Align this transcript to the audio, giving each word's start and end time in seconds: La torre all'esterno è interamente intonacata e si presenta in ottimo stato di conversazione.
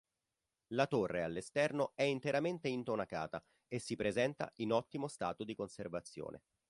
La 0.69 0.87
torre 0.87 1.21
all'esterno 1.21 1.91
è 1.93 2.01
interamente 2.01 2.67
intonacata 2.67 3.39
e 3.67 3.77
si 3.77 3.95
presenta 3.95 4.51
in 4.55 4.71
ottimo 4.71 5.07
stato 5.07 5.43
di 5.43 5.53
conversazione. 5.53 6.41